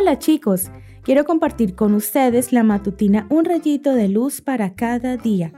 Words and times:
Hola 0.00 0.16
chicos, 0.20 0.70
quiero 1.02 1.24
compartir 1.24 1.74
con 1.74 1.92
ustedes 1.92 2.52
la 2.52 2.62
matutina 2.62 3.26
Un 3.30 3.44
rayito 3.44 3.94
de 3.94 4.08
luz 4.08 4.40
para 4.40 4.74
cada 4.74 5.16
día. 5.16 5.52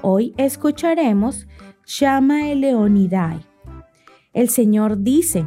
Hoy 0.00 0.32
escucharemos 0.36 1.48
Shama 1.86 2.50
Eleonidae. 2.50 3.40
El 4.32 4.48
Señor 4.48 5.02
dice, 5.02 5.44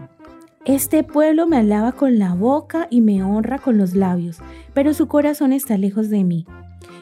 Este 0.66 1.06
pueblo 1.06 1.48
me 1.48 1.56
alaba 1.56 1.94
con 1.94 2.20
la 2.20 2.34
boca 2.34 2.88
y 2.90 3.00
me 3.00 3.24
honra 3.24 3.60
con 3.60 3.78
los 3.78 3.96
labios, 3.96 4.40
pero 4.74 4.94
su 4.94 5.08
corazón 5.08 5.54
está 5.54 5.78
lejos 5.78 6.10
de 6.10 6.26
mí. 6.26 6.46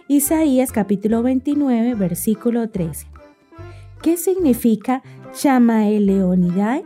Isaías 0.08 0.72
capítulo 0.72 1.24
29, 1.24 1.96
versículo 1.96 2.70
13. 2.70 3.08
¿Qué 4.04 4.16
significa 4.18 5.02
Shama 5.34 5.88
Eleonidae? 5.90 6.86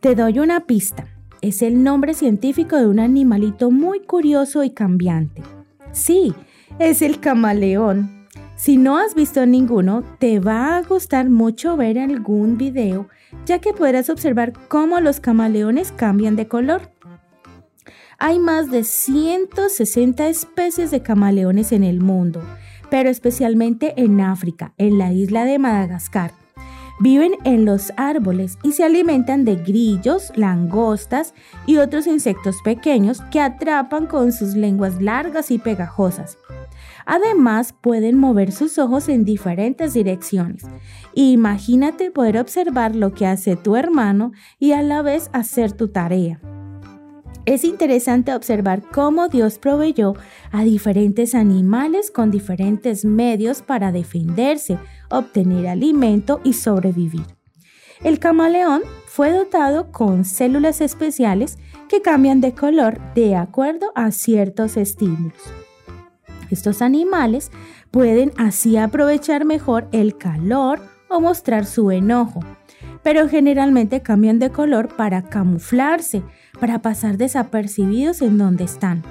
Te 0.00 0.14
doy 0.14 0.38
una 0.38 0.60
pista. 0.60 1.15
Es 1.46 1.62
el 1.62 1.84
nombre 1.84 2.12
científico 2.12 2.76
de 2.76 2.88
un 2.88 2.98
animalito 2.98 3.70
muy 3.70 4.00
curioso 4.00 4.64
y 4.64 4.70
cambiante. 4.70 5.44
Sí, 5.92 6.34
es 6.80 7.02
el 7.02 7.20
camaleón. 7.20 8.26
Si 8.56 8.76
no 8.76 8.98
has 8.98 9.14
visto 9.14 9.46
ninguno, 9.46 10.02
te 10.18 10.40
va 10.40 10.76
a 10.76 10.82
gustar 10.82 11.30
mucho 11.30 11.76
ver 11.76 12.00
algún 12.00 12.58
video, 12.58 13.06
ya 13.44 13.60
que 13.60 13.72
podrás 13.72 14.10
observar 14.10 14.54
cómo 14.66 14.98
los 14.98 15.20
camaleones 15.20 15.92
cambian 15.92 16.34
de 16.34 16.48
color. 16.48 16.90
Hay 18.18 18.40
más 18.40 18.68
de 18.72 18.82
160 18.82 20.26
especies 20.26 20.90
de 20.90 21.02
camaleones 21.02 21.70
en 21.70 21.84
el 21.84 22.00
mundo, 22.00 22.42
pero 22.90 23.08
especialmente 23.08 23.94
en 23.96 24.20
África, 24.20 24.72
en 24.78 24.98
la 24.98 25.12
isla 25.12 25.44
de 25.44 25.60
Madagascar 25.60 26.32
Viven 26.98 27.32
en 27.44 27.66
los 27.66 27.92
árboles 27.96 28.58
y 28.62 28.72
se 28.72 28.84
alimentan 28.84 29.44
de 29.44 29.56
grillos, 29.56 30.32
langostas 30.34 31.34
y 31.66 31.76
otros 31.76 32.06
insectos 32.06 32.56
pequeños 32.64 33.20
que 33.30 33.40
atrapan 33.40 34.06
con 34.06 34.32
sus 34.32 34.54
lenguas 34.54 35.02
largas 35.02 35.50
y 35.50 35.58
pegajosas. 35.58 36.38
Además, 37.04 37.72
pueden 37.72 38.18
mover 38.18 38.50
sus 38.50 38.78
ojos 38.78 39.08
en 39.08 39.24
diferentes 39.24 39.94
direcciones. 39.94 40.64
Imagínate 41.14 42.10
poder 42.10 42.38
observar 42.38 42.96
lo 42.96 43.12
que 43.12 43.26
hace 43.26 43.56
tu 43.56 43.76
hermano 43.76 44.32
y 44.58 44.72
a 44.72 44.82
la 44.82 45.02
vez 45.02 45.30
hacer 45.32 45.72
tu 45.72 45.88
tarea. 45.88 46.40
Es 47.46 47.62
interesante 47.62 48.34
observar 48.34 48.82
cómo 48.82 49.28
Dios 49.28 49.58
proveyó 49.58 50.14
a 50.50 50.64
diferentes 50.64 51.32
animales 51.32 52.10
con 52.10 52.32
diferentes 52.32 53.04
medios 53.04 53.62
para 53.62 53.92
defenderse, 53.92 54.78
obtener 55.10 55.68
alimento 55.68 56.40
y 56.42 56.54
sobrevivir. 56.54 57.24
El 58.02 58.18
camaleón 58.18 58.82
fue 59.06 59.30
dotado 59.30 59.92
con 59.92 60.24
células 60.24 60.80
especiales 60.80 61.56
que 61.88 62.02
cambian 62.02 62.40
de 62.40 62.52
color 62.52 63.00
de 63.14 63.36
acuerdo 63.36 63.92
a 63.94 64.10
ciertos 64.10 64.76
estímulos. 64.76 65.40
Estos 66.50 66.82
animales 66.82 67.52
pueden 67.92 68.32
así 68.36 68.76
aprovechar 68.76 69.44
mejor 69.44 69.88
el 69.92 70.16
calor 70.18 70.80
o 71.08 71.20
mostrar 71.20 71.64
su 71.64 71.92
enojo, 71.92 72.40
pero 73.02 73.28
generalmente 73.28 74.02
cambian 74.02 74.38
de 74.38 74.50
color 74.50 74.88
para 74.96 75.22
camuflarse, 75.22 76.22
para 76.60 76.80
pasar 76.80 77.16
desapercibidos 77.16 78.22
en 78.22 78.38
donde 78.38 78.64
están. 78.64 79.02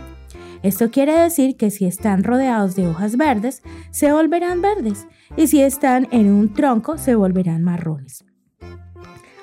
Esto 0.63 0.89
quiere 0.89 1.13
decir 1.13 1.57
que 1.57 1.69
si 1.69 1.85
están 1.85 2.23
rodeados 2.23 2.75
de 2.75 2.87
hojas 2.87 3.17
verdes, 3.17 3.61
se 3.91 4.11
volverán 4.11 4.61
verdes 4.61 5.07
y 5.37 5.47
si 5.47 5.61
están 5.61 6.07
en 6.11 6.31
un 6.31 6.53
tronco, 6.53 6.97
se 6.97 7.13
volverán 7.13 7.63
marrones. 7.63 8.25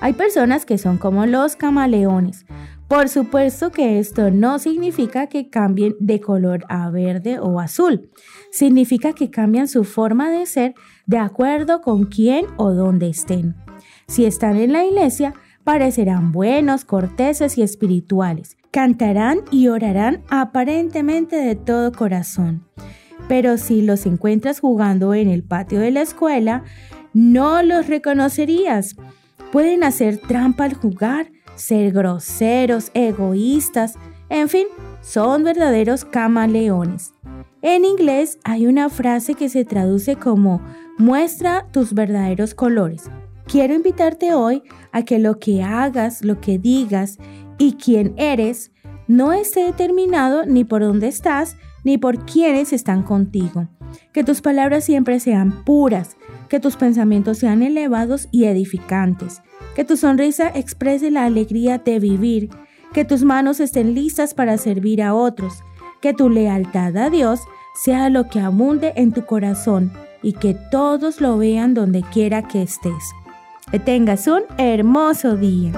Hay 0.00 0.14
personas 0.14 0.66
que 0.66 0.78
son 0.78 0.98
como 0.98 1.26
los 1.26 1.54
camaleones. 1.54 2.44
Por 2.88 3.08
supuesto 3.08 3.70
que 3.70 4.00
esto 4.00 4.32
no 4.32 4.58
significa 4.58 5.28
que 5.28 5.48
cambien 5.48 5.94
de 6.00 6.20
color 6.20 6.64
a 6.68 6.90
verde 6.90 7.38
o 7.38 7.60
azul. 7.60 8.10
Significa 8.50 9.12
que 9.12 9.30
cambian 9.30 9.68
su 9.68 9.84
forma 9.84 10.28
de 10.28 10.44
ser 10.44 10.75
de 11.06 11.19
acuerdo 11.19 11.82
con 11.82 12.06
quién 12.06 12.47
o 12.56 12.72
dónde 12.72 13.08
estén. 13.08 13.54
Si 14.08 14.24
están 14.24 14.56
en 14.56 14.72
la 14.72 14.84
iglesia, 14.84 15.34
parecerán 15.64 16.32
buenos, 16.32 16.84
corteses 16.84 17.58
y 17.58 17.62
espirituales. 17.62 18.56
Cantarán 18.70 19.40
y 19.50 19.68
orarán 19.68 20.22
aparentemente 20.28 21.36
de 21.36 21.54
todo 21.56 21.92
corazón. 21.92 22.66
Pero 23.28 23.58
si 23.58 23.82
los 23.82 24.06
encuentras 24.06 24.60
jugando 24.60 25.14
en 25.14 25.28
el 25.28 25.42
patio 25.42 25.78
de 25.78 25.90
la 25.90 26.02
escuela, 26.02 26.64
no 27.12 27.62
los 27.62 27.86
reconocerías. 27.86 28.96
Pueden 29.52 29.84
hacer 29.84 30.19
trampa 30.19 30.64
al 30.64 30.74
jugar, 30.74 31.30
ser 31.54 31.92
groseros, 31.92 32.90
egoístas, 32.94 33.96
en 34.28 34.48
fin, 34.48 34.66
son 35.02 35.44
verdaderos 35.44 36.04
camaleones. 36.04 37.12
En 37.60 37.84
inglés 37.84 38.38
hay 38.44 38.66
una 38.66 38.88
frase 38.88 39.34
que 39.34 39.48
se 39.48 39.64
traduce 39.64 40.16
como 40.16 40.62
muestra 40.96 41.66
tus 41.70 41.92
verdaderos 41.92 42.54
colores. 42.54 43.10
Quiero 43.52 43.74
invitarte 43.74 44.32
hoy 44.32 44.62
a 44.92 45.02
que 45.02 45.18
lo 45.18 45.38
que 45.38 45.62
hagas, 45.62 46.24
lo 46.24 46.40
que 46.40 46.58
digas 46.58 47.18
y 47.58 47.74
quién 47.74 48.14
eres 48.16 48.72
no 49.08 49.34
esté 49.34 49.64
determinado 49.64 50.46
ni 50.46 50.64
por 50.64 50.80
dónde 50.80 51.08
estás 51.08 51.58
ni 51.84 51.98
por 51.98 52.24
quiénes 52.24 52.72
están 52.72 53.02
contigo. 53.02 53.68
Que 54.14 54.24
tus 54.24 54.40
palabras 54.40 54.86
siempre 54.86 55.20
sean 55.20 55.66
puras, 55.66 56.16
que 56.48 56.60
tus 56.60 56.76
pensamientos 56.76 57.36
sean 57.36 57.62
elevados 57.62 58.26
y 58.30 58.44
edificantes, 58.44 59.42
que 59.74 59.84
tu 59.84 59.98
sonrisa 59.98 60.48
exprese 60.54 61.10
la 61.10 61.26
alegría 61.26 61.76
de 61.76 61.98
vivir, 61.98 62.48
que 62.94 63.04
tus 63.04 63.22
manos 63.22 63.60
estén 63.60 63.94
listas 63.94 64.32
para 64.32 64.56
servir 64.56 65.02
a 65.02 65.12
otros, 65.12 65.62
que 66.00 66.14
tu 66.14 66.30
lealtad 66.30 66.96
a 66.96 67.10
Dios 67.10 67.40
sea 67.74 68.08
lo 68.08 68.30
que 68.30 68.40
abunde 68.40 68.94
en 68.96 69.12
tu 69.12 69.26
corazón 69.26 69.92
y 70.22 70.32
que 70.32 70.56
todos 70.70 71.20
lo 71.20 71.36
vean 71.36 71.74
donde 71.74 72.00
quiera 72.00 72.48
que 72.48 72.62
estés. 72.62 73.12
Que 73.72 73.78
tengas 73.78 74.27
un 74.27 74.43
hermoso 74.59 75.34
día. 75.34 75.72